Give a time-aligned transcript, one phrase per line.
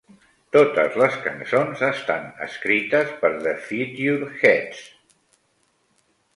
[0.55, 4.85] Totes les cançons estan escrites per The Futureheads.